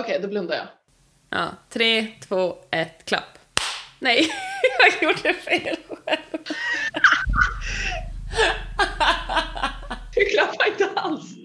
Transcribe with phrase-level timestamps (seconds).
[0.00, 0.66] Okej, då blundar jag.
[1.30, 3.38] Ja, tre, två, ett, klapp.
[3.98, 4.28] Nej,
[5.00, 6.18] jag gjorde fel själv.
[10.14, 11.36] Du klappar inte alls.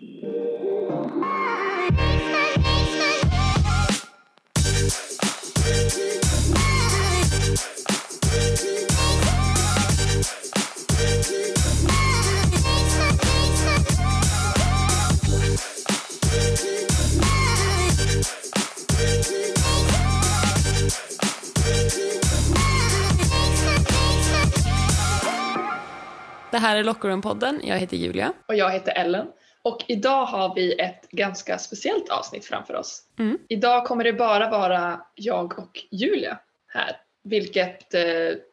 [26.52, 27.60] Det här är Lockerroom-podden.
[27.64, 28.34] Jag heter Julia.
[28.48, 29.28] Och jag heter Ellen.
[29.62, 33.04] Och idag har vi ett ganska speciellt avsnitt framför oss.
[33.20, 33.38] Mm.
[33.50, 36.98] Idag kommer det bara vara jag och Julia här.
[37.24, 38.02] Vilket eh,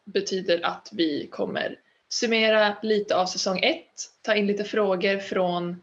[0.05, 1.77] betyder att vi kommer
[2.09, 3.85] summera lite av säsong 1,
[4.23, 5.81] ta in lite frågor från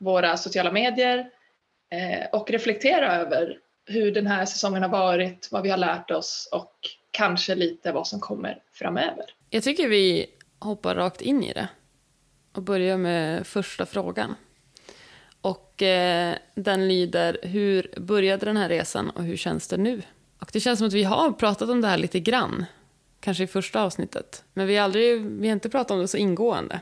[0.00, 1.18] våra sociala medier
[1.90, 6.48] eh, och reflektera över hur den här säsongen har varit, vad vi har lärt oss
[6.52, 6.74] och
[7.10, 9.24] kanske lite vad som kommer framöver.
[9.50, 10.26] Jag tycker vi
[10.64, 11.68] hoppar rakt in i det
[12.52, 14.34] och börjar med första frågan.
[15.40, 20.02] Och eh, den lyder, hur började den här resan och hur känns det nu?
[20.38, 22.64] Och det känns som att vi har pratat om det här lite grann,
[23.20, 24.44] kanske i första avsnittet.
[24.52, 26.80] Men vi aldrig, vi har inte pratat om det så ingående.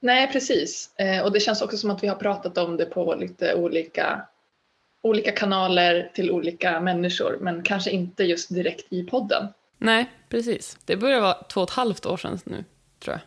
[0.00, 0.90] Nej, precis.
[0.98, 4.26] Eh, och det känns också som att vi har pratat om det på lite olika,
[5.02, 9.48] olika kanaler till olika människor, men kanske inte just direkt i podden.
[9.78, 10.78] Nej, precis.
[10.84, 12.64] Det börjar vara två och ett halvt år sedan nu,
[12.98, 13.20] tror jag,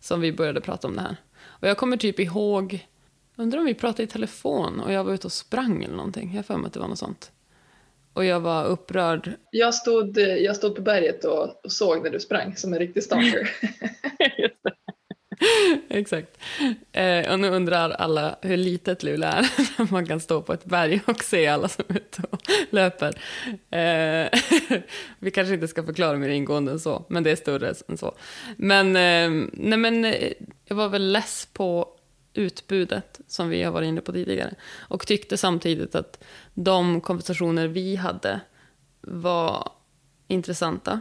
[0.00, 1.16] som vi började prata om det här.
[1.44, 2.86] Och jag kommer typ ihåg,
[3.36, 6.28] undrar om vi pratade i telefon och jag var ute och sprang eller någonting.
[6.28, 7.32] Jag har för mig att det var något sånt.
[8.12, 9.32] Och jag var upprörd.
[9.50, 13.02] Jag stod, jag stod på berget och, och såg när du sprang som en riktig
[13.02, 13.50] stalker.
[15.88, 16.38] Exakt.
[16.92, 20.64] Eh, och nu undrar alla hur litet Luleå är när man kan stå på ett
[20.64, 22.40] berg och se alla som är ute och
[22.70, 23.14] löper.
[23.70, 24.40] Eh,
[25.18, 28.14] vi kanske inte ska förklara mer ingående än så, men det är större än så.
[28.56, 30.32] Men, eh, nej men eh,
[30.64, 31.88] jag var väl less på
[32.34, 34.54] utbudet som vi har varit inne på tidigare
[34.88, 36.24] och tyckte samtidigt att
[36.54, 38.40] de konversationer vi hade
[39.00, 39.72] var
[40.28, 41.00] intressanta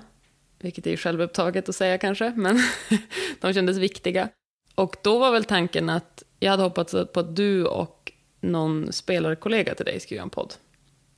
[0.64, 2.60] vilket är ju självupptaget att säga kanske, men
[3.42, 4.30] de kändes viktiga.
[4.76, 9.76] Och då var väl tanken att jag hade hoppats på att du och någon spelarkollega
[9.76, 10.54] till dig skulle göra en podd.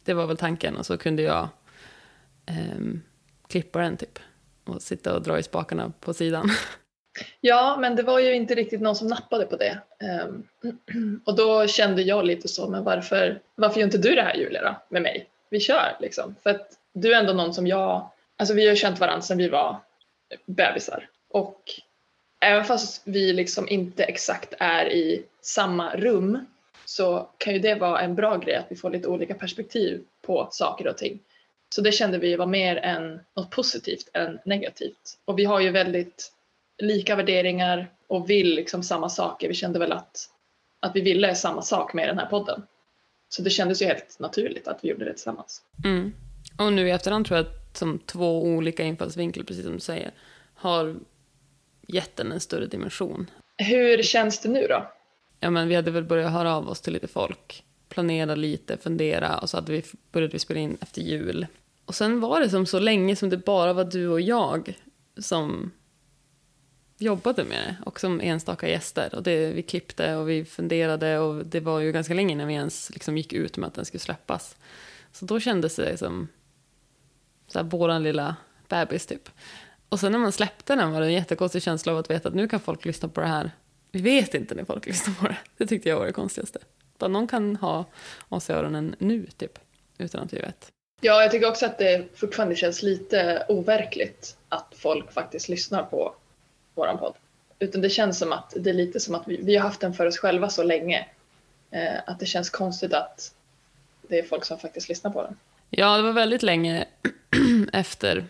[0.03, 1.49] Det var väl tanken och så kunde jag
[2.45, 2.81] eh,
[3.47, 4.19] klippa den typ
[4.65, 6.49] och sitta och dra i spakarna på sidan.
[7.41, 9.79] Ja, men det var ju inte riktigt någon som nappade på det.
[9.99, 10.43] Ehm,
[11.25, 14.61] och då kände jag lite så, men varför, varför gör inte du det här Julia
[14.61, 15.29] då, med mig?
[15.49, 16.35] Vi kör liksom.
[16.43, 19.37] För att du är ändå någon som jag Alltså vi har ju känt varandra sedan
[19.37, 19.77] vi var
[20.45, 21.61] bebisar och
[22.41, 26.45] även fast vi liksom inte exakt är i samma rum
[26.85, 30.47] så kan ju det vara en bra grej att vi får lite olika perspektiv på
[30.51, 31.19] saker och ting.
[31.69, 35.17] Så det kände vi var mer än något positivt än negativt.
[35.25, 36.31] Och vi har ju väldigt
[36.77, 39.47] lika värderingar och vill liksom samma saker.
[39.47, 40.29] Vi kände väl att,
[40.79, 42.63] att vi ville samma sak med den här podden.
[43.29, 45.61] Så det kändes ju helt naturligt att vi gjorde det tillsammans.
[45.83, 46.13] Mm.
[46.59, 50.11] Och nu i efterhand tror jag att som två olika infallsvinklar, precis som du säger,
[50.53, 50.95] har
[51.87, 53.29] gett den en större dimension.
[53.57, 54.91] Hur känns det nu då?
[55.39, 59.37] Ja, men vi hade väl börjat höra av oss till lite folk, planera lite, fundera
[59.37, 61.47] och så hade vi, började vi spela in efter jul.
[61.85, 64.77] Och sen var det som så länge som det bara var du och jag
[65.17, 65.71] som
[66.97, 69.15] jobbade med det och som enstaka gäster.
[69.15, 72.53] Och det, vi klippte och vi funderade och det var ju ganska länge innan vi
[72.53, 74.55] ens liksom gick ut med att den skulle släppas.
[75.11, 76.27] Så då kändes det som
[77.47, 78.35] så här, våran lilla
[78.67, 79.29] bebis typ.
[79.89, 82.35] Och sen när man släppte den var det en jättekonstig känsla av att veta att
[82.35, 83.51] nu kan folk lyssna på det här.
[83.91, 85.37] Vi vet inte när folk lyssnar på det.
[85.57, 86.59] Det tyckte jag var det konstigaste.
[86.97, 87.85] Bara någon kan ha
[88.29, 89.59] oss i öronen nu typ,
[89.97, 90.71] utan att vi vet.
[91.01, 96.15] Ja, jag tycker också att det fortfarande känns lite overkligt att folk faktiskt lyssnar på
[96.75, 97.13] våran podd.
[97.59, 99.93] Utan det känns som att det är lite som att vi, vi har haft den
[99.93, 101.07] för oss själva så länge.
[101.71, 103.33] Eh, att det känns konstigt att
[104.01, 105.37] det är folk som faktiskt lyssnar på den.
[105.69, 106.85] Ja, det var väldigt länge
[107.75, 108.25] efter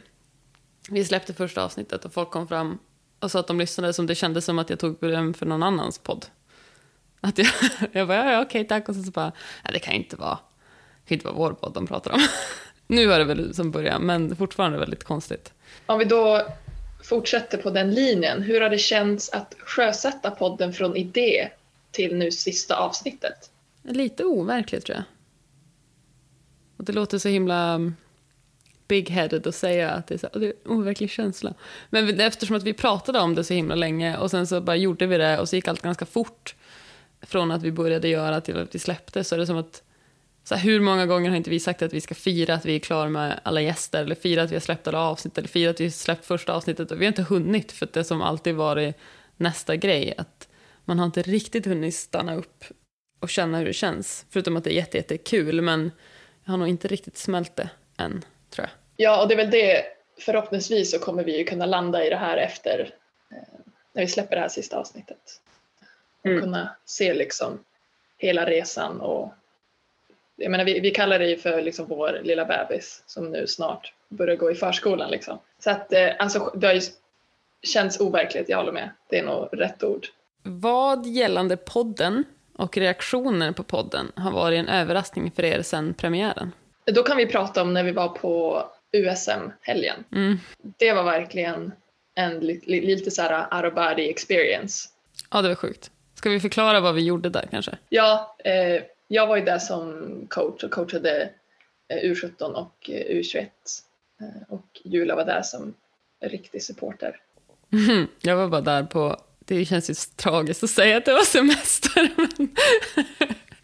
[0.89, 2.79] vi släppte första avsnittet och folk kom fram
[3.19, 5.63] och sa att de lyssnade som det kändes som att jag tog beröm för någon
[5.63, 6.25] annans podd.
[7.21, 7.47] Att jag,
[7.91, 8.89] jag bara, ja, ja okej tack.
[8.89, 9.31] Och så, så bara,
[9.63, 10.39] ja, det kan inte vara,
[11.03, 12.27] det kan inte vara vår podd de pratar om.
[12.87, 15.53] nu är det väl som början, men fortfarande väldigt konstigt.
[15.85, 16.47] Om vi då
[17.03, 21.49] fortsätter på den linjen, hur har det känts att sjösätta podden från idé
[21.91, 23.51] till nu sista avsnittet?
[23.83, 25.05] Lite overkligt tror jag.
[26.77, 27.79] Och det låter så himla
[28.87, 31.53] big-headed att säga att det är, så, det är en overklig känsla.
[31.89, 35.07] Men eftersom att vi pratade om det så himla länge och sen så bara gjorde
[35.07, 36.55] vi det och så gick allt ganska fort
[37.21, 39.83] från att vi började göra till att vi släppte så är det som att
[40.43, 42.75] Så här, hur många gånger har inte vi sagt att vi ska fira att vi
[42.75, 45.69] är klara med alla gäster, eller fira att vi har släppt alla avsnitt, eller fira
[45.69, 48.55] att vi har släppt första avsnittet, och vi har inte hunnit, för det som alltid
[48.55, 48.95] varit
[49.37, 50.47] nästa grej, att
[50.85, 52.63] man har inte riktigt hunnit stanna upp
[53.19, 55.91] och känna hur det känns, förutom att det är jätte, men
[56.43, 59.05] jag har nog inte riktigt smält det än, tror jag.
[59.05, 59.85] Ja, och det är väl det,
[60.19, 62.93] förhoppningsvis så kommer vi ju kunna landa i det här efter
[63.31, 63.37] eh,
[63.93, 65.41] när vi släpper det här sista avsnittet.
[66.19, 66.41] Och Mm.
[66.41, 67.63] kunna se liksom
[68.17, 69.33] hela resan och
[70.35, 73.93] jag menar, vi, vi kallar det ju för liksom vår lilla bebis som nu snart
[74.09, 75.11] börjar gå i förskolan.
[75.11, 75.39] Liksom.
[75.59, 76.81] Så att eh, alltså, det har ju
[77.63, 78.89] känts overkligt, jag håller med.
[79.09, 80.07] Det är nog rätt ord.
[80.43, 82.23] Vad gällande podden
[82.57, 86.51] och reaktioner på podden har varit en överraskning för er sedan premiären?
[86.91, 90.03] Då kan vi prata om när vi var på USM-helgen.
[90.11, 90.37] Mm.
[90.77, 91.71] Det var verkligen
[92.15, 94.89] en li, li, lite så här out of body experience.
[95.31, 95.91] Ja, det var sjukt.
[96.15, 97.77] Ska vi förklara vad vi gjorde där kanske?
[97.89, 101.29] Ja, eh, jag var ju där som coach och coachade
[101.87, 103.47] eh, U17 och eh, U21.
[104.21, 105.73] Eh, och Julia var där som
[106.21, 107.19] riktig supporter.
[108.21, 112.09] Jag var bara där på, det känns ju tragiskt att säga att det var semester,
[112.37, 112.55] men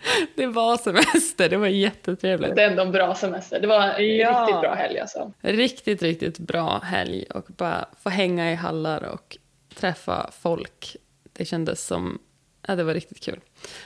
[0.35, 2.55] det var semester, det var jättetrevligt.
[2.55, 3.59] Det är ändå en bra semester.
[3.59, 4.41] Det var en Ja.
[4.41, 5.31] riktigt bra helg alltså.
[5.41, 9.37] Riktigt, riktigt bra helg och bara få hänga i hallar och
[9.75, 10.95] träffa folk.
[11.33, 12.19] Det kändes som,
[12.67, 13.39] ja det var riktigt kul.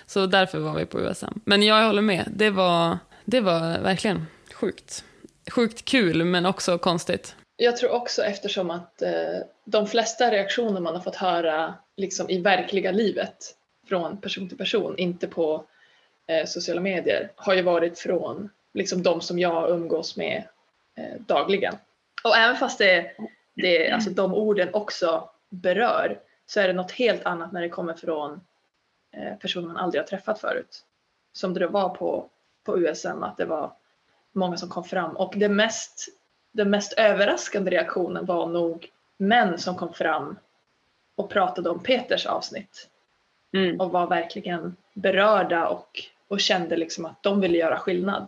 [0.05, 1.39] Så därför var vi på USM.
[1.45, 5.03] Men jag håller med, det var, det var verkligen sjukt.
[5.51, 7.35] Sjukt kul men också konstigt.
[7.57, 9.11] Jag tror också eftersom att eh,
[9.65, 13.35] de flesta reaktioner man har fått höra liksom i verkliga livet
[13.89, 15.65] från person till person, inte på
[16.27, 20.43] eh, sociala medier, har ju varit från liksom de som jag umgås med
[20.95, 21.75] eh, dagligen.
[22.23, 23.11] Och även fast det,
[23.55, 27.93] det, alltså de orden också berör så är det något helt annat när det kommer
[27.93, 28.41] från
[29.11, 30.85] eh, personer man aldrig har träffat förut.
[31.33, 32.29] Som det var på,
[32.63, 33.73] på USM, att det var
[34.31, 36.09] många som kom fram och det mest
[36.55, 40.37] den mest överraskande reaktionen var nog män som kom fram
[41.15, 42.89] och pratade om Peters avsnitt
[43.79, 48.27] och var verkligen berörda och, och kände liksom att de ville göra skillnad.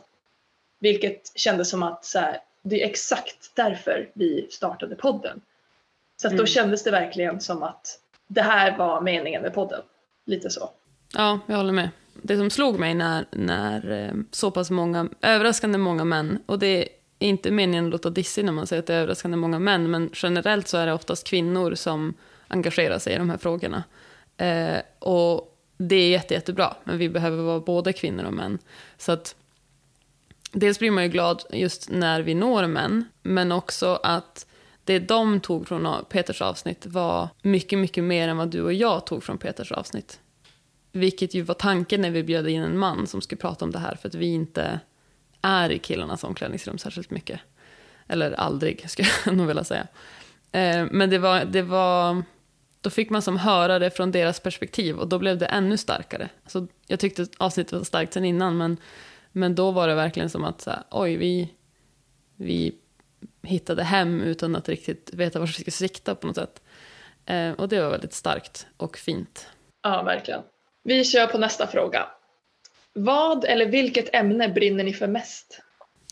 [0.80, 5.42] Vilket kändes som att så här, det är exakt därför vi startade podden.
[6.22, 6.48] Så att då Mm.
[6.48, 9.82] kändes det verkligen som att det här var meningen med podden.
[10.26, 10.70] Lite så.
[11.14, 11.90] Ja, jag håller med.
[12.22, 16.68] Det som slog mig när, när eh, så pass många, överraskande många män, och det
[17.20, 19.92] är inte meningen att låta dissig när man säger att det är överraskande många män,
[19.92, 22.14] men generellt så är det oftast kvinnor som
[22.48, 23.84] engagerar sig i de här frågorna.
[24.38, 28.60] Eh, och det är jätte, jättebra, men vi behöver vara både kvinnor och män.
[28.98, 29.36] Så att
[30.52, 34.46] dels blir man ju glad just när vi når män, men också att
[34.84, 39.06] det de tog från Peters avsnitt var mycket, mycket mer än vad du och jag
[39.06, 40.20] tog från Peters avsnitt.
[40.92, 43.80] Vilket ju var tanken när vi bjöd in en man som skulle prata om det
[43.80, 44.80] här, för att vi inte
[45.42, 47.40] är i killarnas omklädningsrum särskilt mycket.
[48.08, 49.88] Eller aldrig, skulle jag nog vilja säga.
[50.52, 52.24] Eh, men det var, det var...
[52.88, 56.30] Då fick man som höra det från deras perspektiv och då blev det ännu starkare.
[56.44, 58.78] Alltså, jag tyckte avsnittet var starkt sen innan, men,
[59.32, 61.54] men då var det verkligen som att så här, oj, vi,
[62.36, 62.76] vi
[63.44, 66.62] hittade hem utan att riktigt veta var vi skulle sikta på något sätt.
[67.26, 69.48] Eh, och det var väldigt starkt och fint.
[69.84, 70.42] Ja, verkligen.
[70.84, 72.08] Vi kör på nästa fråga.
[72.94, 75.62] Vad eller vilket ämne brinner ni för mest?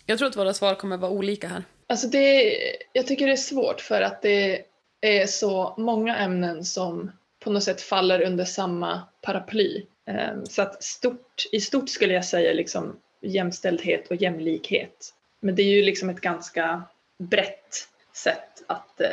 [0.05, 1.63] Jag tror att våra svar kommer vara olika här.
[1.87, 2.55] Alltså det,
[2.93, 4.65] jag tycker det är svårt för att det
[5.07, 7.11] är så många ämnen som
[7.43, 9.85] på något sätt faller under samma paraply.
[10.07, 15.13] Ehm, Så att stort, i stort skulle jag säga liksom jämställdhet och jämlikhet.
[15.39, 16.83] Men det är ju liksom ett ganska
[17.17, 19.09] brett sätt att eh,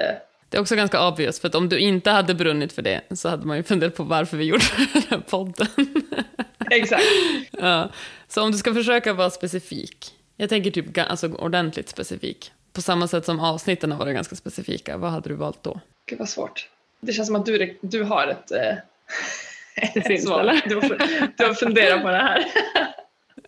[0.49, 3.29] Det är också ganska obvious, för att om du inte hade brunnit för det så
[3.29, 5.67] hade man ju funderat på varför vi gjorde den här podden.
[6.71, 7.05] Exakt.
[7.51, 7.91] ja.
[8.29, 13.09] Så om du ska försöka vara specifik, jag tänker typ alltså ordentligt specifik, på samma
[13.09, 15.81] sätt som avsnitten har varit ganska specifika, vad hade du valt då?
[16.07, 16.69] Gud vad svårt.
[17.01, 18.77] Det känns som att du, du har ett, eh,
[20.13, 20.61] ett svar.
[20.69, 20.89] Du har,
[21.37, 22.45] du har funderat på det här.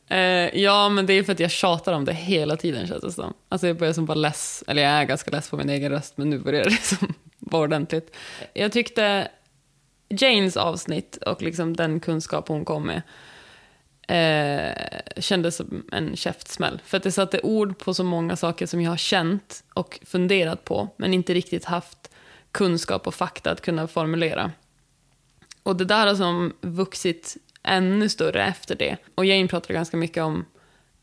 [0.09, 3.13] Eh, ja, men det är för att jag tjatar om det hela tiden känns det
[3.13, 3.35] som.
[3.49, 6.17] Alltså jag börjar som bara less, eller jag är ganska less på min egen röst,
[6.17, 8.17] men nu börjar det liksom vara ordentligt.
[8.55, 9.29] Jag tyckte
[10.09, 13.03] Janes avsnitt och liksom den kunskap hon kom med
[14.09, 14.73] eh,
[15.19, 16.81] kändes som en käftsmäll.
[16.85, 20.65] För att det satte ord på så många saker som jag har känt och funderat
[20.65, 22.11] på, men inte riktigt haft
[22.53, 24.53] kunskap och fakta att kunna formulera.
[25.63, 28.97] Och det där har som vuxit ännu större efter det.
[29.15, 30.45] Och Jane pratade ganska mycket om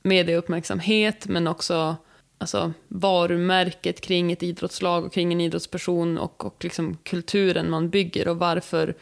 [0.03, 1.95] medieuppmärksamhet, men också
[2.37, 8.27] alltså, varumärket kring ett idrottslag och kring en idrottsperson och, och liksom kulturen man bygger
[8.27, 8.95] och varför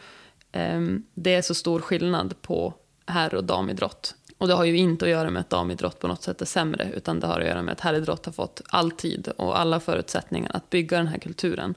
[0.52, 0.80] eh,
[1.14, 2.74] det är så stor skillnad på
[3.10, 4.14] herr och damidrott.
[4.38, 6.90] Och det har ju inte att göra med att damidrott på något sätt är sämre,
[6.94, 10.50] utan det har att göra med att herridrott har fått all tid och alla förutsättningar
[10.54, 11.74] att bygga den här kulturen.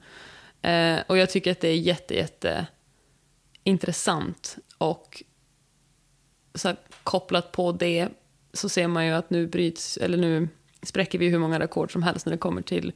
[0.62, 2.66] Eh, och jag tycker att det är jätte, jätte
[3.64, 5.22] intressant och
[6.54, 8.08] så här, kopplat på det
[8.52, 10.48] så ser man ju att nu bryts, eller nu
[10.82, 12.92] spräcker vi hur många rekord som helst när det kommer till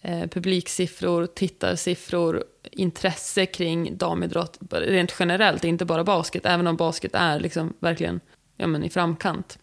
[0.00, 7.40] eh, publiksiffror, tittarsiffror, intresse kring damidrott rent generellt, inte bara basket, även om basket är
[7.40, 8.20] liksom verkligen
[8.56, 9.58] ja, men i framkant.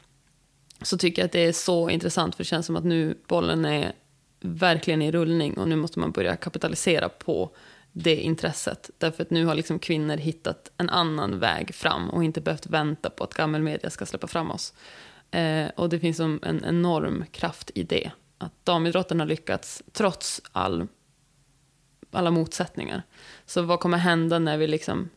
[0.81, 3.65] Så tycker jag att det är så intressant för det känns som att nu bollen
[3.65, 3.93] är
[4.39, 7.55] verkligen i rullning och nu måste man börja kapitalisera på
[7.91, 8.89] det intresset.
[8.97, 13.09] Därför att nu har liksom kvinnor hittat en annan väg fram och inte behövt vänta
[13.09, 14.73] på att gammelmedia ska släppa fram oss.
[15.31, 18.11] Eh, och det finns en enorm kraft i det.
[18.37, 20.87] Att damidrotten har lyckats trots all,
[22.17, 23.03] alla motsättningar.
[23.45, 25.09] Så vad kommer hända när vi liksom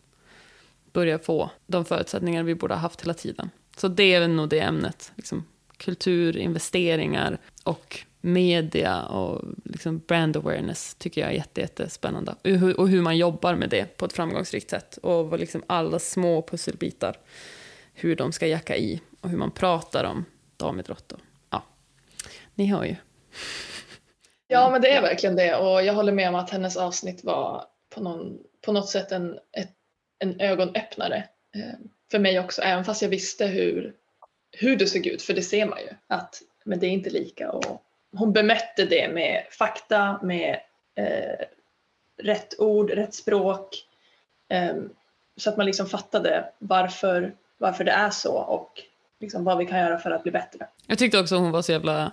[0.93, 3.51] börjar få de förutsättningar vi borde ha haft hela tiden?
[3.77, 5.13] Så det är nog det ämnet.
[5.17, 5.45] Liksom,
[5.77, 12.35] kultur, investeringar och media och liksom brand awareness tycker jag är jätte, jättespännande.
[12.79, 14.99] Och hur, man jobbar med det på ett framgångsrikt sätt.
[15.03, 17.17] Och vad liksom alla små pusselbitar,
[17.95, 20.25] hur de ska jacka i och hur man pratar om
[20.57, 21.13] damidrott.
[21.13, 21.65] Och, ja,
[22.55, 22.97] ni hör ju.
[24.49, 27.65] Ja, men det är verkligen det och jag håller med om att hennes avsnitt var
[27.95, 29.73] på, någon, på något sätt en, ett,
[30.19, 31.17] en ögonöppnare
[31.55, 31.79] eh,
[32.11, 33.95] för mig också, även fast jag visste hur,
[34.53, 37.51] hur det såg ut, för det ser man ju att men det är inte lika
[37.51, 40.61] och hon bemötte det med fakta, med
[40.95, 41.47] eh,
[42.23, 43.69] rätt ord, rätt språk.
[44.49, 44.77] Eh,
[45.37, 48.83] så att man liksom fattade varför, varför det är så och
[49.21, 50.67] liksom vad vi kan göra för att bli bättre.
[50.87, 52.13] Jag tyckte också hon var så jävla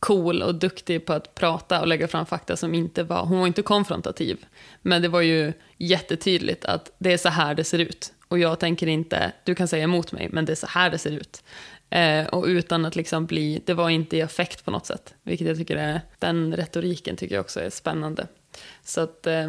[0.00, 3.46] cool och duktig på att prata och lägga fram fakta som inte var, hon var
[3.46, 4.46] inte konfrontativ.
[4.82, 8.12] Men det var ju jättetydligt att det är så här det ser ut.
[8.28, 10.98] Och jag tänker inte, du kan säga emot mig, men det är så här det
[10.98, 11.42] ser ut.
[11.90, 15.14] Eh, och utan att liksom bli, det var inte i affekt på något sätt.
[15.22, 18.26] Vilket jag tycker är, den retoriken tycker jag också är spännande.
[18.84, 19.48] Så att, eh,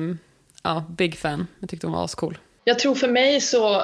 [0.63, 1.47] ja, big fan.
[1.59, 2.37] Jag tyckte hon var ascool.
[2.63, 3.83] Jag tror för mig så,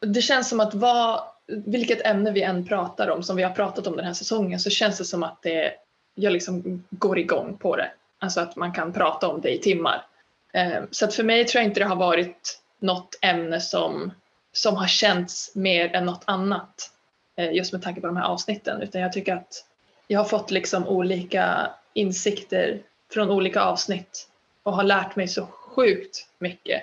[0.00, 3.86] det känns som att vara vilket ämne vi än pratar om, som vi har pratat
[3.86, 5.72] om den här säsongen, så känns det som att det,
[6.14, 7.90] jag liksom går igång på det.
[8.18, 10.06] Alltså att man kan prata om det i timmar.
[10.52, 14.12] Eh, så att för mig tror jag inte det har varit något ämne som,
[14.52, 16.90] som har känts mer än något annat.
[17.36, 19.64] Eh, just med tanke på de här avsnitten utan jag tycker att
[20.06, 22.80] jag har fått liksom olika insikter
[23.12, 24.28] från olika avsnitt
[24.62, 26.82] och har lärt mig så sjukt mycket.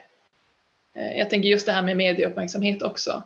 [0.95, 3.23] Eh, jag tänker just det här med medieuppmärksamhet också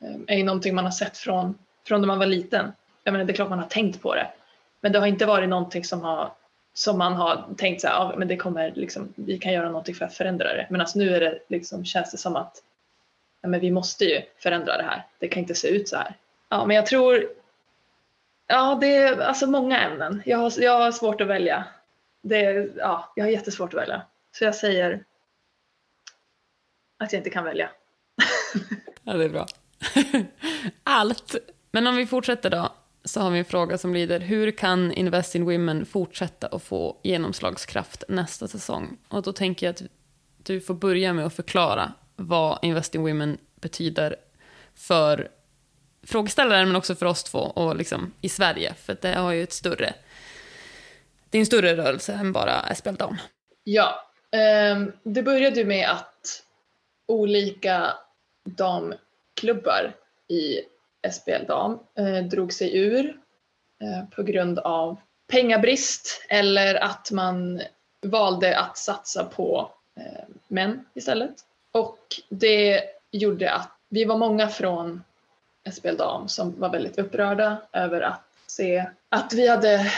[0.00, 2.72] Ehm, är ju någonting man har sett från, från när man var liten.
[3.04, 4.30] Jag menar, det är klart man har tänkt på det
[4.80, 6.32] men det har inte varit någonting som, har,
[6.74, 9.94] som man har tänkt så här, ja, men det kommer liksom, vi kan göra någonting
[9.94, 10.66] för att förändra det.
[10.70, 12.62] Men alltså nu är det liksom, känns det som att
[13.40, 15.06] ja, men vi måste ju förändra det här.
[15.18, 16.14] Det kan inte se ut så här.
[16.48, 17.28] Ja, men jag tror...
[18.46, 20.22] Ja, det är alltså många ämnen.
[20.26, 21.64] Jag har, jag har svårt att välja.
[22.22, 24.02] Det är, ja, jag har jättesvårt att välja.
[24.32, 25.04] Så jag säger
[26.98, 27.70] att jag inte kan välja.
[29.04, 29.46] ja, det är bra.
[30.84, 31.34] Allt.
[31.70, 32.72] Men om vi fortsätter då,
[33.04, 37.00] så har vi en fråga som lyder Hur kan Invest in Women fortsätta att få
[37.02, 38.98] genomslagskraft nästa säsong?
[39.08, 39.82] Och då tänker jag att
[40.42, 44.16] du får börja med att förklara vad Invest in Women betyder
[44.74, 45.28] för
[46.02, 48.74] frågeställaren men också för oss två och liksom i Sverige.
[48.74, 49.94] För det har ju ett större,
[51.30, 53.16] det är en större rörelse än bara SPL Dam.
[53.64, 54.04] Ja,
[54.72, 56.42] um, det började ju med att
[57.08, 57.92] olika
[59.40, 59.92] klubbar
[60.28, 60.60] i
[61.12, 63.18] SBL Dam eh, drog sig ur
[63.80, 64.96] eh, på grund av
[65.28, 67.60] pengabrist eller att man
[68.02, 71.34] valde att satsa på eh, män istället.
[71.72, 75.02] Och det gjorde att vi var många från
[75.72, 79.92] SBL Dam som var väldigt upprörda över att se att vi hade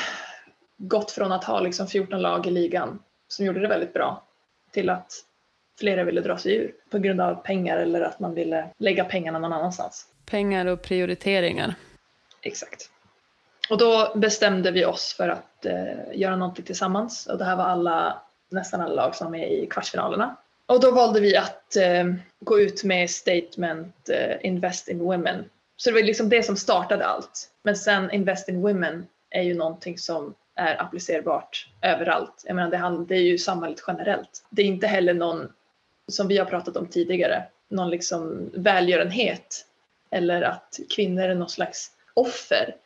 [0.77, 4.23] gått från att ha liksom 14 lag i ligan som gjorde det väldigt bra
[4.71, 5.13] till att
[5.83, 9.39] flera ville dra sig ur på grund av pengar eller att man ville lägga pengarna
[9.39, 10.07] någon annanstans.
[10.27, 11.75] Pengar och prioriteringar.
[12.43, 12.91] Exakt.
[13.71, 17.65] Och då bestämde vi oss för att eh, göra någonting tillsammans och det här var
[17.65, 20.37] alla, nästan alla lag som med i kvartsfinalerna.
[20.67, 22.05] Och då valde vi att eh,
[22.41, 25.45] gå ut med statement eh, Invest in Women.
[25.77, 27.51] Så det var liksom det som startade allt.
[27.63, 32.45] Men sen Invest in Women är ju någonting som är applicerbart överallt.
[32.47, 34.47] Jag menar det, det är ju samhället generellt.
[34.51, 35.53] Det är inte heller någon,
[36.13, 39.67] som vi har pratat om tidigare, någon liksom välgörenhet
[40.11, 42.77] eller att kvinnor är någon slags offer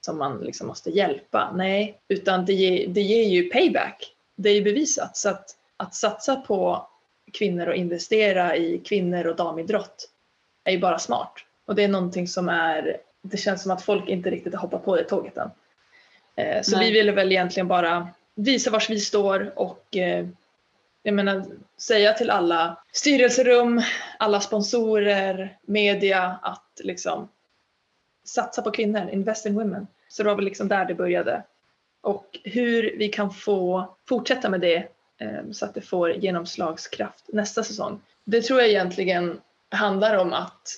[0.00, 1.52] som man liksom måste hjälpa.
[1.54, 4.14] Nej, utan det ger, det ger ju payback.
[4.34, 5.16] Det är ju bevisat.
[5.16, 6.86] Så att, att satsa på
[7.32, 10.10] kvinnor och investera i kvinnor och damidrott
[10.64, 11.32] är ju bara smart.
[11.66, 14.84] Och det är någonting som är det känns som att folk inte riktigt har hoppat
[14.84, 15.50] på det tåget än.
[16.36, 16.86] Eh, så Nej.
[16.86, 20.26] vi ville väl egentligen bara visa var vi står och eh,
[21.02, 21.44] jag menar,
[21.78, 23.82] säga till alla styrelserum,
[24.18, 27.28] alla sponsorer, media att liksom
[28.24, 29.86] satsa på kvinnor, invest in women.
[30.08, 31.42] Så det var väl liksom där det började.
[32.00, 34.76] Och hur vi kan få fortsätta med det
[35.18, 38.00] eh, så att det får genomslagskraft nästa säsong.
[38.24, 40.68] Det tror jag egentligen handlar om att,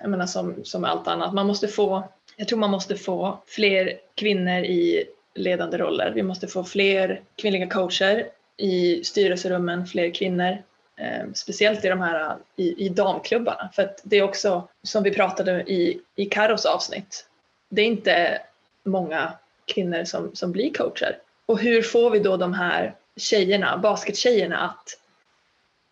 [0.00, 3.92] jag menar som, som allt annat, man måste få, jag tror man måste få fler
[4.14, 6.12] kvinnor i ledande roller.
[6.14, 10.58] Vi måste få fler kvinnliga coacher i styrelserummen, fler kvinnor.
[10.96, 13.70] Eh, speciellt i de här i, i damklubbarna.
[13.72, 17.26] För att det är också, som vi pratade i, i Karos avsnitt,
[17.68, 18.40] det är inte
[18.84, 19.32] många
[19.64, 21.18] kvinnor som, som blir coacher.
[21.46, 25.00] Och hur får vi då de här tjejerna, baskettjejerna att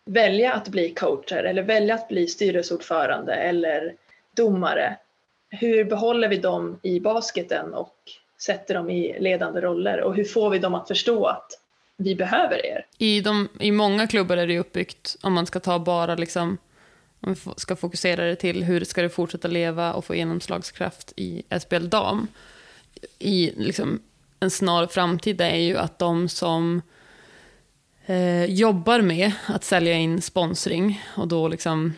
[0.05, 3.95] välja att bli coacher eller välja att bli styrelseordförande eller
[4.35, 4.97] domare?
[5.49, 7.95] Hur behåller vi dem i basketen och
[8.41, 11.51] sätter dem i ledande roller och hur får vi dem att förstå att
[11.97, 12.85] vi behöver er?
[12.97, 16.57] I, de, I många klubbar är det uppbyggt, om man ska ta bara liksom,
[17.19, 21.43] om vi ska fokusera det till hur ska det fortsätta leva och få genomslagskraft i
[21.59, 22.27] SBL dam.
[23.19, 24.01] I liksom,
[24.39, 26.81] en snar framtid är ju att de som
[28.05, 31.93] eh, jobbar med att sälja in sponsring och då liksom,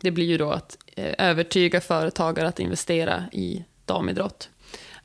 [0.00, 4.50] det blir ju då att eh, övertyga företagare att investera i damidrott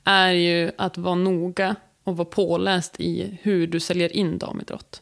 [0.04, 1.76] är ju att vara noga
[2.10, 5.02] och vara påläst i hur du säljer in damidrott.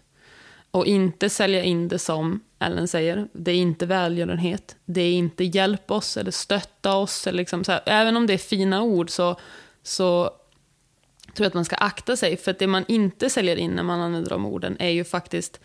[0.72, 5.44] Och inte sälja in det som Ellen säger, det är inte välgörenhet, det är inte
[5.44, 7.28] hjälp oss eller stötta oss.
[7.28, 7.82] Eller liksom så här.
[7.86, 9.40] Även om det är fina ord så,
[9.84, 10.24] så
[11.34, 13.84] tror jag att man ska akta sig, för att det man inte säljer in när
[13.84, 15.60] man använder de orden är ju faktiskt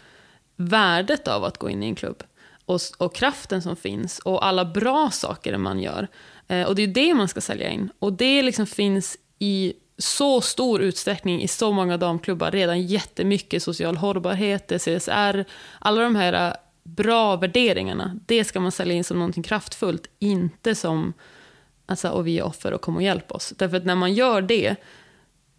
[0.56, 2.22] värdet av att gå in i en klubb.
[2.64, 6.08] Och, och kraften som finns och alla bra saker man gör.
[6.48, 7.90] Eh, och det är det man ska sälja in.
[7.98, 13.96] Och det liksom finns i så stor utsträckning i så många damklubbar redan jättemycket social
[13.96, 15.44] hållbarhet, CSR,
[15.78, 20.74] alla de här äh, bra värderingarna, det ska man sälja in som någonting kraftfullt, inte
[20.74, 21.12] som
[21.86, 23.52] alltså, och vi är offer och kom och hjälp oss.
[23.56, 24.76] Därför att när man gör det,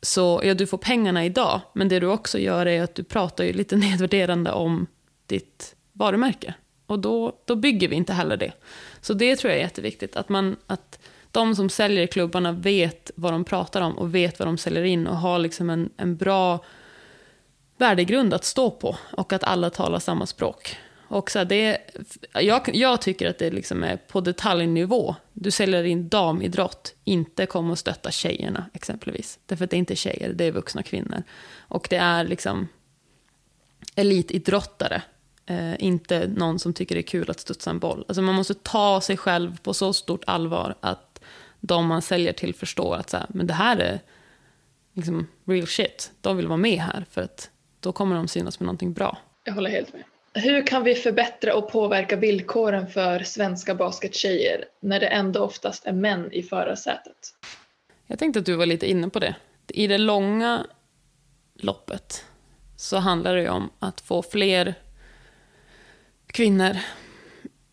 [0.01, 3.43] så, ja du får pengarna idag, men det du också gör är att du pratar
[3.43, 4.87] ju lite nedvärderande om
[5.25, 6.53] ditt varumärke.
[6.85, 8.51] Och då, då bygger vi inte heller det.
[9.01, 10.99] Så det tror jag är jätteviktigt, att man, att
[11.33, 15.07] de som säljer klubbarna vet vad de pratar om och vet vad de säljer in
[15.07, 16.65] och har liksom en, en bra
[17.77, 20.77] värdegrund att stå på och att alla talar samma språk.
[21.07, 21.77] Och så det,
[22.33, 25.15] jag, jag tycker att det liksom är på detaljnivå.
[25.33, 29.39] Du säljer in damidrott, inte kom och stötta tjejerna exempelvis.
[29.45, 31.23] Därför att det är inte tjejer, det är vuxna kvinnor.
[31.57, 32.67] Och det är liksom
[33.95, 35.01] elitidrottare,
[35.45, 38.05] eh, inte någon som tycker det är kul att studsa en boll.
[38.07, 41.12] Alltså man måste ta sig själv på så stort allvar att
[41.67, 43.99] de man säljer till förstår att så här, men det här är
[44.93, 46.11] liksom real shit.
[46.21, 47.49] De vill vara med här för att
[47.79, 49.17] då kommer de synas med någonting bra.
[49.43, 50.03] Jag håller helt med.
[50.33, 55.93] Hur kan vi förbättra och påverka villkoren för svenska baskettjejer när det ändå oftast är
[55.93, 57.35] män i förarsätet?
[58.07, 59.35] Jag tänkte att du var lite inne på det.
[59.67, 60.65] I det långa
[61.53, 62.25] loppet
[62.75, 64.73] så handlar det om att få fler
[66.27, 66.77] kvinnor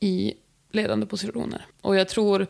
[0.00, 0.34] i
[0.70, 1.66] ledande positioner.
[1.80, 2.46] Och jag tror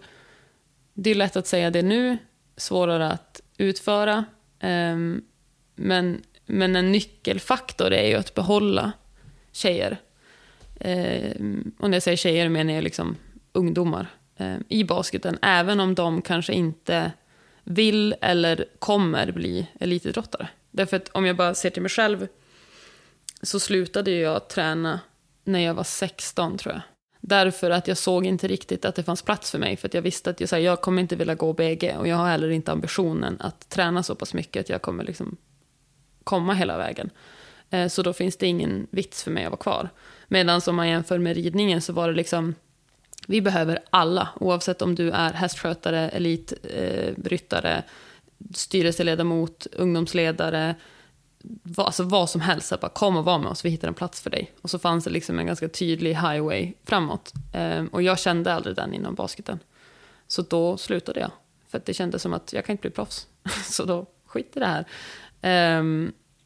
[0.95, 2.19] det är lätt att säga det nu,
[2.57, 4.25] svårare att utföra.
[4.63, 5.25] Um,
[5.75, 8.93] men, men en nyckelfaktor är ju att behålla
[9.53, 10.01] tjejer.
[10.81, 13.17] Um, och när jag säger tjejer menar jag liksom
[13.53, 14.07] ungdomar
[14.39, 15.39] um, i basketen.
[15.43, 17.13] Även om de kanske inte
[17.65, 20.49] vill eller kommer bli elitidrottare.
[20.71, 22.29] Därför att om jag bara ser till mig själv
[23.43, 25.01] så slutade jag träna
[25.45, 26.83] när jag var 16 tror jag.
[27.21, 29.77] Därför att jag såg inte riktigt att det fanns plats för mig.
[29.77, 31.97] För att jag visste att jag, så här, jag kommer inte vilja gå BG.
[31.99, 35.37] Och jag har heller inte ambitionen att träna så pass mycket att jag kommer liksom
[36.25, 37.11] komma hela vägen.
[37.71, 39.89] Eh, så då finns det ingen vits för mig att vara kvar.
[40.29, 42.55] Medan om man jämför med ridningen så var det liksom,
[43.27, 44.29] vi behöver alla.
[44.41, 47.83] Oavsett om du är hästskötare, elitryttare, eh,
[48.55, 50.75] styrelseledamot, ungdomsledare,
[51.43, 54.21] vad, alltså vad som helst, bara kom och var med oss, vi hittar en plats
[54.21, 54.53] för dig.
[54.63, 57.33] Och så fanns det liksom en ganska tydlig highway framåt.
[57.53, 59.59] Eh, och jag kände aldrig den inom basketen.
[60.27, 61.31] Så då slutade jag.
[61.69, 63.27] För att det kändes som att jag kan inte bli proffs.
[63.65, 64.85] så då skit i det här.
[65.79, 65.85] Eh,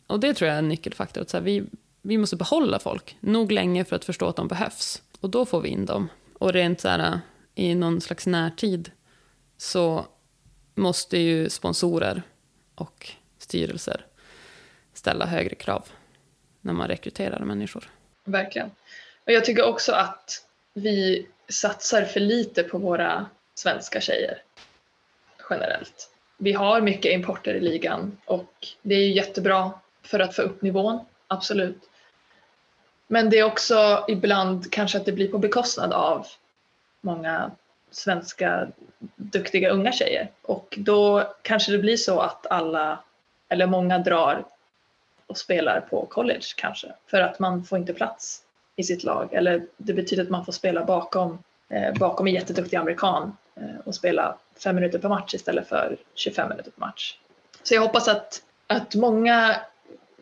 [0.06, 1.22] och det tror jag är en nyckelfaktor.
[1.22, 1.64] Att så här, vi,
[2.02, 5.02] vi måste behålla folk nog länge för att förstå att de behövs.
[5.20, 6.08] Och då får vi in dem.
[6.38, 7.20] Och rent så här,
[7.54, 8.90] i någon slags närtid
[9.56, 10.06] så
[10.74, 12.22] måste ju sponsorer
[12.74, 14.06] och styrelser
[14.94, 15.88] ställa högre krav
[16.60, 17.90] när man rekryterar människor.
[18.24, 18.70] Verkligen.
[19.24, 24.42] Och jag tycker också att vi satsar för lite på våra svenska tjejer.
[25.50, 26.10] generellt.
[26.38, 30.62] Vi har mycket importer i ligan och det är ju jättebra för att få upp
[30.62, 31.90] nivån, absolut.
[33.06, 36.26] Men det är också ibland kanske att det blir på bekostnad av
[37.00, 37.50] många
[37.90, 38.68] svenska
[39.16, 42.98] duktiga unga tjejer och då kanske det blir så att alla
[43.48, 44.44] eller många drar
[45.26, 48.42] och spelar på college kanske för att man får inte plats
[48.76, 52.76] i sitt lag eller det betyder att man får spela bakom, eh, bakom en jätteduktig
[52.76, 57.18] amerikan eh, och spela fem minuter per match istället för 25 minuter per match.
[57.62, 59.56] Så jag hoppas att, att många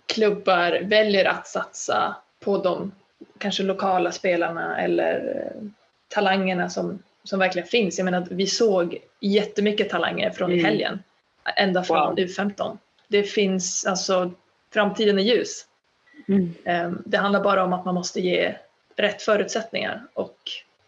[0.06, 2.92] klubbar väljer att satsa på de
[3.38, 5.62] kanske lokala spelarna eller eh,
[6.08, 7.98] talangerna som, som verkligen finns.
[7.98, 10.58] Jag menar, vi såg jättemycket talanger från mm.
[10.58, 11.02] i helgen,
[11.56, 12.16] ända från wow.
[12.16, 12.78] U15.
[13.08, 14.32] Det finns alltså,
[14.72, 15.66] framtiden är ljus.
[16.28, 16.54] Mm.
[16.64, 18.54] Ehm, det handlar bara om att man måste ge
[18.96, 20.36] rätt förutsättningar och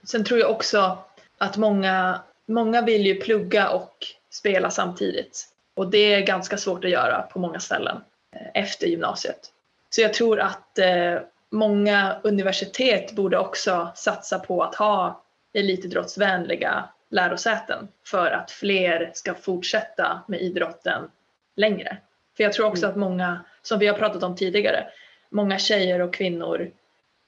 [0.04, 0.98] sen tror jag också
[1.38, 6.90] att många, många vill ju plugga och spela samtidigt och det är ganska svårt att
[6.90, 7.96] göra på många ställen
[8.36, 9.50] eh, efter gymnasiet.
[9.90, 11.18] Så jag tror att eh,
[11.50, 20.20] många universitet borde också satsa på att ha elitidrottsvänliga lärosäten för att fler ska fortsätta
[20.28, 21.10] med idrotten
[21.56, 21.96] längre.
[22.36, 22.90] För jag tror också mm.
[22.90, 24.86] att många, som vi har pratat om tidigare,
[25.30, 26.70] många tjejer och kvinnor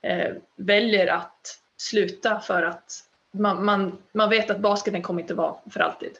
[0.02, 2.92] eh, väljer att sluta för att
[3.30, 6.12] man, man, man vet att basketen kommer inte vara för alltid.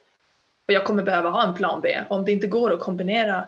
[0.68, 2.00] Och jag kommer behöva ha en plan B.
[2.08, 3.46] Om det inte går att kombinera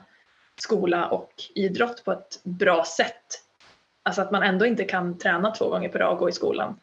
[0.57, 3.43] skola och idrott på ett bra sätt,
[4.03, 6.81] alltså att man ändå inte kan träna två gånger per dag och gå i skolan,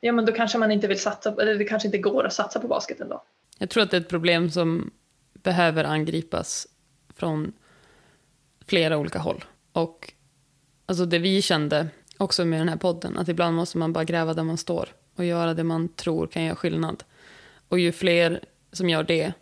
[0.00, 2.60] ja men då kanske man inte vill satsa, eller det kanske inte går att satsa
[2.60, 3.22] på basketen då.
[3.58, 4.90] Jag tror att det är ett problem som
[5.32, 6.66] behöver angripas
[7.16, 7.52] från
[8.66, 9.44] flera olika håll.
[9.72, 10.12] Och
[10.86, 14.34] alltså det vi kände också med den här podden, att ibland måste man bara gräva
[14.34, 17.04] där man står och göra det man tror kan göra skillnad.
[17.68, 19.32] Och ju fler som gör det,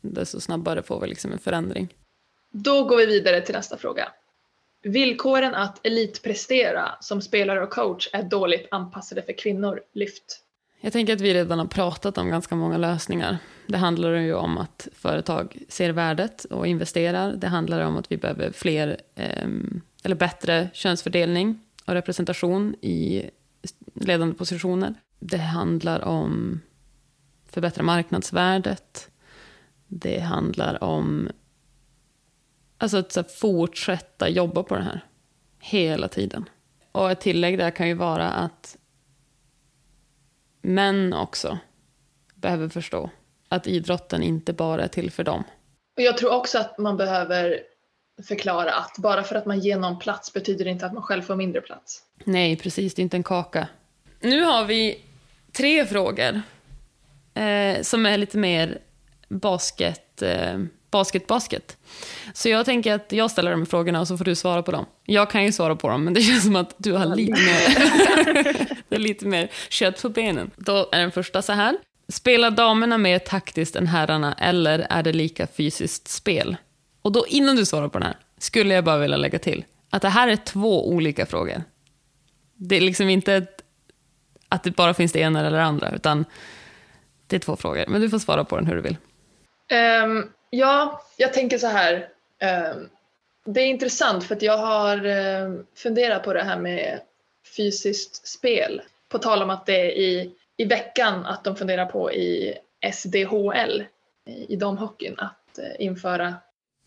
[0.00, 1.94] desto snabbare får vi liksom en förändring.
[2.52, 4.08] Då går vi vidare till nästa fråga.
[4.82, 9.80] Villkoren att elitprestera som spelare och coach är dåligt anpassade för kvinnor.
[9.94, 10.40] Lyft.
[10.80, 13.38] Jag tänker att vi redan har pratat om ganska många lösningar.
[13.68, 17.32] Det handlar ju om att företag ser värdet och investerar.
[17.32, 23.30] Det handlar om att vi behöver fler, ehm, eller bättre könsfördelning och representation i
[23.94, 24.94] ledande positioner.
[25.18, 26.60] Det handlar om
[27.46, 29.10] förbättra marknadsvärdet.
[29.86, 31.28] Det handlar om
[32.78, 35.04] alltså att så fortsätta jobba på det här
[35.58, 36.48] hela tiden.
[36.92, 38.76] Och ett tillägg där kan ju vara att
[40.62, 41.58] män också
[42.34, 43.10] behöver förstå
[43.48, 45.44] att idrotten inte bara är till för dem.
[45.96, 47.60] Och jag tror också att man behöver
[48.28, 51.22] förklara att bara för att man ger någon plats betyder det inte att man själv
[51.22, 52.02] får mindre plats.
[52.24, 52.94] Nej, precis.
[52.94, 53.68] Det är inte en kaka.
[54.20, 55.04] Nu har vi
[55.52, 56.42] tre frågor
[57.34, 58.78] eh, som är lite mer
[59.28, 60.58] basket, eh,
[60.90, 61.76] basket, basket.
[62.34, 64.86] Så jag tänker att jag ställer de frågorna och så får du svara på dem.
[65.04, 67.68] Jag kan ju svara på dem, men det känns som att du har lite mer,
[68.88, 70.50] det är lite mer kött på benen.
[70.56, 71.76] Då är den första så här.
[72.12, 76.56] Spelar damerna mer taktiskt än herrarna eller är det lika fysiskt spel?
[77.02, 80.02] Och då innan du svarar på den här skulle jag bara vilja lägga till att
[80.02, 81.62] det här är två olika frågor.
[82.54, 83.62] Det är liksom inte ett,
[84.48, 86.24] att det bara finns det ena eller det andra, utan
[87.26, 87.84] det är två frågor.
[87.88, 88.96] Men du får svara på den hur du vill.
[90.04, 92.08] Um, ja, jag tänker så här.
[92.74, 92.88] Um,
[93.44, 97.00] det är intressant för att jag har um, funderat på det här med
[97.56, 98.82] fysiskt spel.
[99.08, 102.54] På tal om att det är i, i veckan att de funderar på i
[102.92, 103.84] SDHL,
[104.48, 106.34] i, damhockeyn, att uh, införa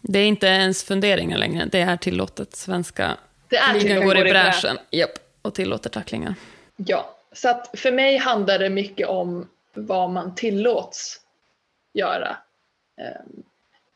[0.01, 2.55] det är inte ens funderingar längre, det är tillåtet.
[2.55, 3.17] Svenska
[3.49, 5.09] det är ligan går i bräschen Japp,
[5.41, 6.35] och tillåter tacklingar.
[6.75, 11.21] Ja, så att för mig handlar det mycket om vad man tillåts
[11.93, 12.37] göra.
[12.97, 13.43] Ehm,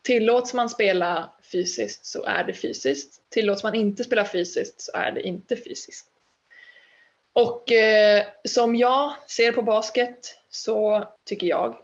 [0.02, 3.22] tillåts man spela fysiskt så är det fysiskt.
[3.30, 6.08] Tillåts man inte spela fysiskt så är det inte fysiskt.
[7.36, 11.78] Och eh, som jag ser på basket så tycker jag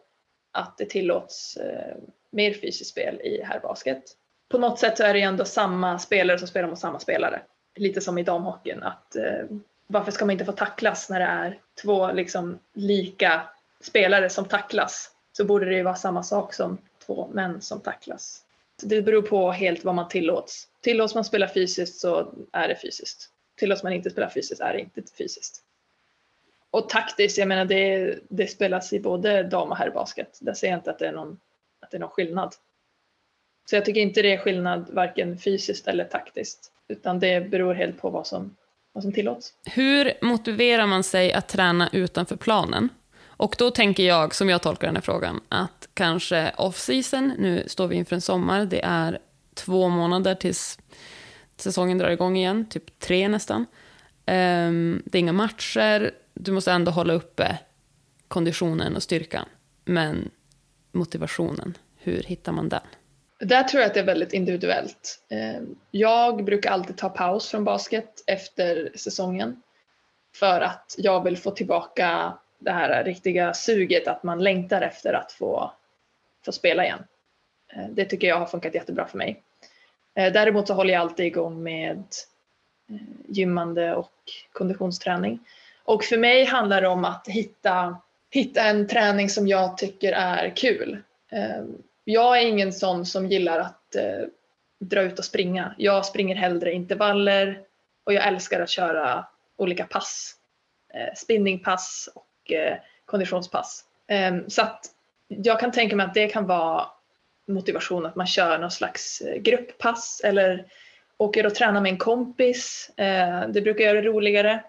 [0.52, 1.98] att det tillåts eh,
[2.30, 4.04] mer fysiskt spel i herrbasket.
[4.50, 7.42] På något sätt så är det ju ändå samma spelare som spelar mot samma spelare.
[7.76, 9.46] Lite som i damhockeyn att eh,
[9.88, 13.42] varför ska man inte få tacklas när det är två liksom lika
[13.82, 15.12] spelare som tacklas?
[15.32, 18.44] Så borde det ju vara samma sak som två män som tacklas.
[18.82, 20.68] Så det beror på helt vad man tillåts.
[20.82, 23.30] Tillåts man spela fysiskt så är det fysiskt.
[23.56, 25.64] Tillåts man inte spela fysiskt är det inte fysiskt.
[26.72, 30.38] Och taktiskt, jag menar det, det spelas i både dam och herrbasket.
[30.42, 31.40] Där ser jag inte att det är någon
[31.82, 32.56] att det är någon skillnad.
[33.70, 38.02] Så jag tycker inte det är skillnad varken fysiskt eller taktiskt, utan det beror helt
[38.02, 38.56] på vad som,
[38.94, 39.54] vad som tillåts.
[39.66, 42.90] Hur motiverar man sig att träna utanför planen?
[43.26, 47.88] Och då tänker jag, som jag tolkar den här frågan, att kanske off-season, nu står
[47.88, 49.20] vi inför en sommar, det är
[49.54, 50.80] två månader tills
[51.58, 53.66] säsongen drar igång igen, typ tre nästan.
[54.26, 57.58] Um, det är inga matcher, du måste ändå hålla uppe
[58.28, 59.46] konditionen och styrkan.
[59.86, 60.32] Men
[60.92, 62.82] motivationen, hur hittar man den?
[63.40, 65.24] Där tror jag att det är väldigt individuellt.
[65.30, 69.62] Ehm, jag brukar alltid ta paus från basket efter säsongen
[70.36, 75.32] för att jag vill få tillbaka det här riktiga suget att man längtar efter att
[75.32, 75.72] få,
[76.46, 77.04] få spela igen.
[77.74, 79.44] Ehm, det tycker jag har funkat jättebra för mig.
[80.16, 82.04] Eh, däremot så håller jag alltid igång med
[82.90, 82.96] eh,
[83.28, 84.14] gymmande och
[84.52, 85.40] konditionsträning.
[85.84, 87.98] Och för mig handlar det om att hitta,
[88.30, 90.98] hitta en träning som jag tycker är kul
[91.32, 91.64] eh,
[92.04, 93.96] jag är ingen sån som gillar att
[94.80, 95.76] dra ut och springa.
[95.78, 97.60] Jag springer hellre intervaller
[98.04, 99.26] och jag älskar att köra
[99.58, 100.36] olika pass.
[101.16, 102.52] Spinningpass och
[103.06, 103.86] konditionspass.
[104.48, 104.86] Så att
[105.28, 106.88] jag kan tänka mig att det kan vara
[107.54, 110.66] motivation att man kör någon slags eh, grupppass eller
[111.18, 112.92] åker och tränar med en kompis.
[112.98, 114.64] Eh, det brukar göra det roligare.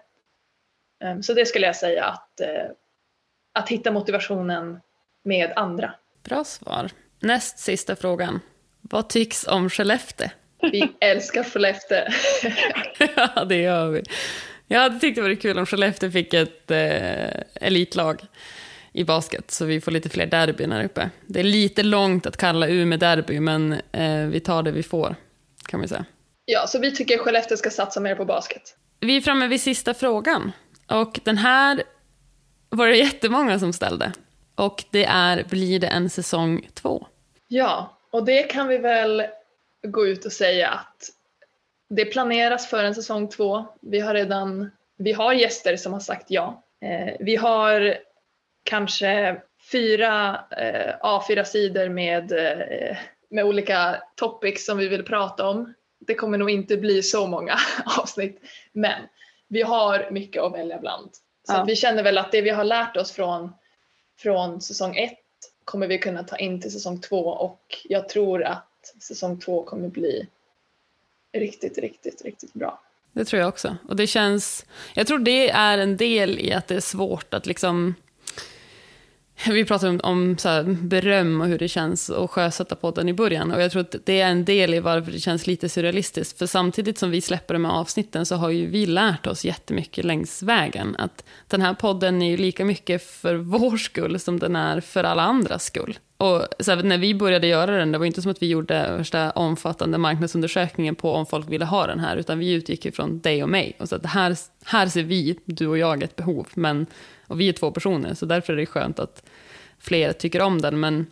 [1.03, 2.65] Ehm, så det skulle jag säga att, eh,
[3.53, 4.79] att hitta motivationen
[5.23, 5.93] med andra.
[6.23, 6.89] Bra svar.
[7.19, 8.39] Näst sista frågan.
[8.81, 10.29] Vad tycks om Skellefteå?
[10.61, 12.05] Vi älskar Skellefteå.
[13.15, 14.03] ja, det gör vi.
[14.67, 18.21] Jag hade tyckt det vore kul om Skellefteå fick ett eh, elitlag
[18.93, 21.09] i basket, så vi får lite fler derbyn här uppe.
[21.25, 25.15] Det är lite långt att kalla Umeå derby, men eh, vi tar det vi får,
[25.65, 26.05] kan vi säga.
[26.45, 28.61] Ja, så vi tycker Skellefteå ska satsa mer på basket.
[28.99, 30.51] Vi är framme vid sista frågan.
[30.87, 31.83] Och den här
[32.69, 34.11] var det jättemånga som ställde.
[34.55, 37.07] Och det är, blir det en säsong två?
[37.47, 39.23] Ja, och det kan vi väl
[39.87, 41.09] gå ut och säga att
[41.89, 43.65] det planeras för en säsong två.
[43.81, 46.63] Vi har redan vi har gäster som har sagt ja.
[46.81, 47.97] Eh, vi har
[48.63, 52.97] kanske fyra eh, A4-sidor med, eh,
[53.29, 55.73] med olika topics som vi vill prata om.
[55.99, 57.57] Det kommer nog inte bli så många
[57.99, 59.01] avsnitt, men
[59.47, 61.09] vi har mycket att välja bland.
[61.47, 61.63] Så ja.
[61.67, 63.53] vi känner väl att det vi har lärt oss från,
[64.17, 65.19] från säsong ett
[65.65, 69.87] kommer vi kunna ta in till säsong två och jag tror att säsong två kommer
[69.87, 70.27] bli
[71.33, 72.81] riktigt, riktigt, riktigt bra.
[73.11, 73.77] Det tror jag också.
[73.87, 77.45] Och det känns, jag tror det är en del i att det är svårt att
[77.45, 77.95] liksom
[79.47, 83.13] vi pratade om, om så här, beröm och hur det känns att sjösätta podden i
[83.13, 83.51] början.
[83.51, 86.37] Och jag tror att det är en del i varför det känns lite surrealistiskt.
[86.37, 90.05] För samtidigt som vi släpper de här avsnitten så har ju vi lärt oss jättemycket
[90.05, 90.95] längs vägen.
[90.99, 95.03] Att den här podden är ju lika mycket för vår skull som den är för
[95.03, 95.97] alla andras skull.
[96.17, 98.97] Och så här, när vi började göra den, det var inte som att vi gjorde
[98.97, 103.43] värsta omfattande marknadsundersökningen på om folk ville ha den här, utan vi utgick ifrån dig
[103.43, 103.75] och mig.
[103.79, 106.47] Och så att här, här ser vi, du och jag, ett behov.
[106.53, 106.85] Men
[107.33, 109.23] och vi är två personer, så därför är det skönt att
[109.79, 110.79] fler tycker om den.
[110.79, 111.05] Men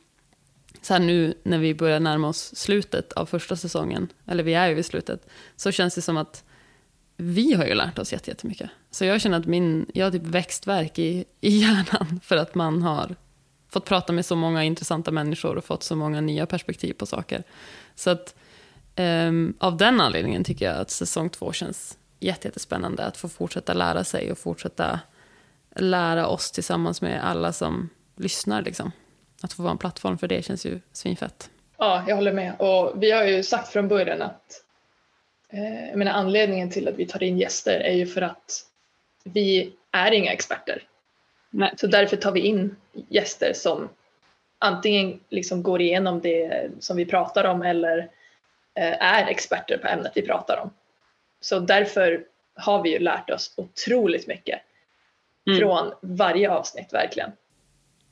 [0.82, 4.68] så här nu när vi börjar närma oss slutet av första säsongen, eller vi är
[4.70, 6.44] ju vid slutet, så känns det som att
[7.18, 8.70] vi har ju lärt oss jättemycket.
[8.92, 12.82] Så jag känner att min, jag har typ växtverk i, i hjärnan för att man
[12.82, 13.16] har
[13.70, 17.44] fått prata med så många intressanta människor och fått så många nya perspektiv på saker.
[17.96, 18.36] Så att
[18.98, 24.04] um, av den anledningen tycker jag att säsong två känns jättespännande att få fortsätta lära
[24.04, 25.00] sig och fortsätta
[25.76, 28.62] lära oss tillsammans med alla som lyssnar.
[28.62, 28.92] Liksom.
[29.44, 31.50] Att få vara en plattform för det känns ju svinfett.
[31.78, 32.54] Ja, jag håller med.
[32.60, 34.64] Och vi har ju sagt från början att
[35.50, 38.66] eh, jag menar, anledningen till att vi tar in gäster är ju för att
[39.24, 40.84] vi är inga experter.
[41.50, 41.74] Nej.
[41.78, 42.76] Så därför tar vi in
[43.10, 43.90] gäster som
[44.60, 47.98] antingen liksom går igenom det som vi pratar om eller
[48.76, 50.70] eh, är experter på ämnet vi pratar om.
[51.42, 52.24] Så därför
[52.56, 54.62] har vi ju lärt oss otroligt mycket
[55.48, 55.60] mm.
[55.60, 57.32] från varje avsnitt verkligen.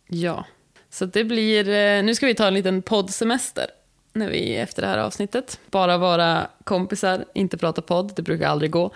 [0.07, 0.45] Ja,
[0.89, 3.65] så det blir, eh, nu ska vi ta en liten poddsemester
[4.13, 5.59] när vi efter det här avsnittet.
[5.71, 8.91] Bara vara kompisar, inte prata podd, det brukar aldrig gå.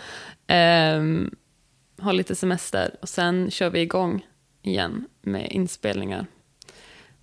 [0.98, 1.36] Um,
[2.02, 4.26] ha lite semester och sen kör vi igång
[4.62, 6.26] igen med inspelningar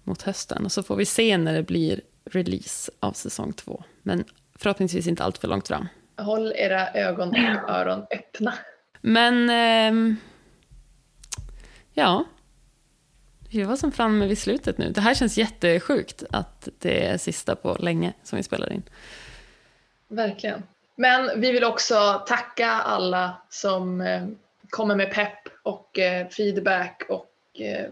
[0.04, 0.64] mot hösten.
[0.64, 3.84] Och så får vi se när det blir release av säsong två.
[4.02, 4.24] Men
[4.58, 5.88] förhoppningsvis inte allt för långt fram.
[6.16, 8.54] Håll era ögon och öron öppna.
[9.00, 10.16] Men eh,
[12.00, 12.24] Ja.
[13.50, 14.90] Vi var som framme vid slutet nu.
[14.90, 18.82] Det här känns jättesjukt att det är sista på länge som vi spelar in.
[20.08, 20.62] Verkligen.
[20.96, 24.26] Men vi vill också tacka alla som eh,
[24.70, 27.90] kommer med pepp och eh, feedback och eh,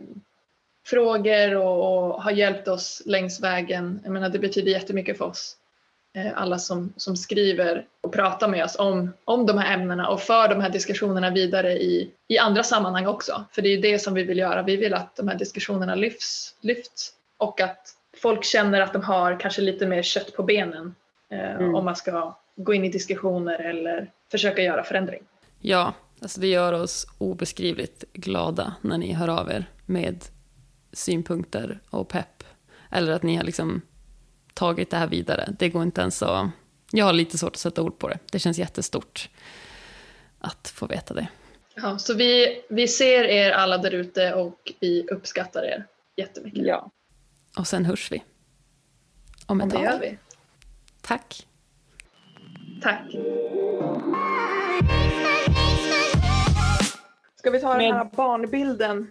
[0.87, 4.01] frågor och, och, har hjälpt oss längs vägen.
[4.05, 5.57] Jag menar, det betyder jättemycket för oss
[6.17, 10.21] eh, alla som, som skriver och pratar med oss om, om de här ämnena och
[10.21, 13.45] för de här diskussionerna vidare i, i andra sammanhang också.
[13.53, 14.63] För det är det som vi vill göra.
[14.63, 19.41] Vi vill att de här diskussionerna lyfts, lyfts och att folk känner att de har
[19.41, 20.95] kanske lite mer kött på benen
[21.31, 21.75] eh, mm.
[21.75, 25.23] om man ska gå in i diskussioner eller försöka göra förändring.
[25.61, 25.93] Ja,
[26.23, 30.25] alltså det gör oss obeskrivligt glada när ni hör av er med
[30.93, 32.45] synpunkter och pepp.
[32.91, 33.83] Eller att ni har liksom
[34.59, 35.55] tagit det här vidare.
[35.59, 36.51] Det går inte ens att...
[36.93, 38.19] Jag har lite svårt att sätta ord på det.
[38.33, 39.31] Det känns jättestort
[40.39, 41.29] att få veta det.
[41.75, 46.67] Ja, så vi, vi ser er alla där ute och vi uppskattar er jättemycket.
[46.67, 46.91] Ja.
[47.59, 48.23] Och sen hörs vi.
[49.47, 49.81] Om ett tag.
[49.81, 50.19] Det gör vi.
[51.01, 51.47] Tack.
[52.83, 53.17] Tack.
[57.37, 59.11] Ska vi ta den här barnbilden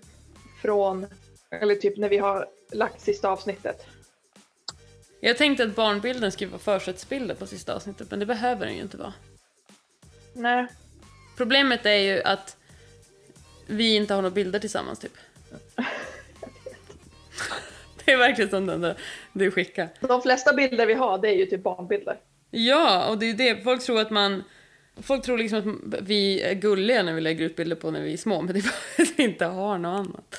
[0.62, 1.08] från,
[1.62, 3.88] eller typ när vi har lagt sista avsnittet?
[5.20, 8.82] Jag tänkte att barnbilden skulle vara försättsbilder på sista avsnittet, men det behöver den ju
[8.82, 9.14] inte vara.
[10.34, 10.68] Nej.
[11.38, 12.58] Problemet är ju att
[13.68, 15.18] vi inte har några bilder tillsammans, typ.
[18.06, 18.98] det är verkligen som den där
[19.34, 19.90] du skickar.
[20.00, 22.20] De flesta bilder vi har, det är ju typ barnbilder.
[22.52, 23.64] Ja, och det är ju det.
[23.64, 24.44] Folk tror att man...
[25.02, 28.14] Folk tror liksom att vi är gulliga när vi lägger ut bilder på när vi
[28.14, 30.36] är små, men det är för att vi inte har något annat.